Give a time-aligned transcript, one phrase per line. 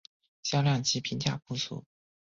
[0.41, 1.85] 销量及评价不俗。